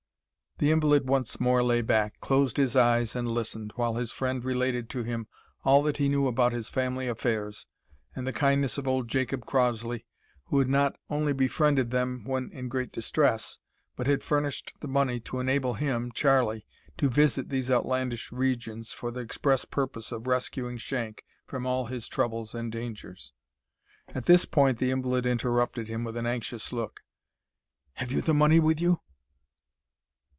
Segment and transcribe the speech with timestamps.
[0.57, 4.91] The invalid once more lay back, closed his eyes and listened, while his friend related
[4.91, 5.25] to him
[5.63, 7.65] all that he knew about his family affairs,
[8.15, 10.05] and the kindness of old Jacob Crossley,
[10.45, 13.57] who had not only befriended them when in great distress,
[13.95, 16.67] but had furnished the money to enable him, Charlie,
[16.99, 22.07] to visit these outlandish regions for the express purpose of rescuing Shank from all his
[22.07, 23.33] troubles and dangers.
[24.09, 27.01] At this point the invalid interrupted him with an anxious look.
[27.93, 28.99] "Have you the money with you?"